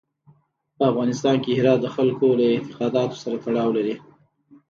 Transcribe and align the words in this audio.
په 0.77 0.83
افغانستان 0.91 1.35
کې 1.43 1.51
هرات 1.59 1.79
د 1.81 1.87
خلکو 1.95 2.27
له 2.39 2.45
اعتقاداتو 2.53 3.15
سره 3.23 3.35
تړاو 3.45 3.75
لري. 3.77 3.95